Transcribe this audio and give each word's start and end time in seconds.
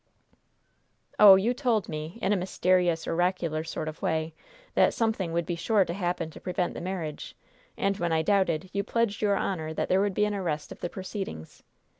"Oh, 1.19 1.35
you 1.35 1.53
told 1.53 1.87
me, 1.87 2.17
in 2.23 2.33
a 2.33 2.35
mysterious, 2.35 3.05
oracular 3.07 3.63
sort 3.63 3.87
of 3.87 4.01
way, 4.01 4.33
that 4.73 4.95
something 4.95 5.31
would 5.31 5.45
be 5.45 5.53
sure 5.55 5.85
to 5.85 5.93
happen 5.93 6.31
to 6.31 6.39
prevent 6.41 6.73
the 6.73 6.81
marriage; 6.81 7.35
and, 7.77 7.95
when 7.99 8.11
I 8.11 8.23
doubted, 8.23 8.71
you 8.73 8.83
pledged 8.83 9.21
your 9.21 9.35
honor 9.35 9.75
that 9.75 9.89
there 9.89 10.01
would 10.01 10.15
be 10.15 10.25
an 10.25 10.33
arrest 10.33 10.71
of 10.71 10.79
the 10.79 10.89
proceedings. 10.89 11.61